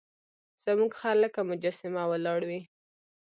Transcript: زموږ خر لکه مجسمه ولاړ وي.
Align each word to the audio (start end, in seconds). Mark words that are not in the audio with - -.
زموږ 0.63 0.91
خر 0.99 1.15
لکه 1.23 1.39
مجسمه 1.49 2.03
ولاړ 2.11 2.41
وي. 2.49 2.61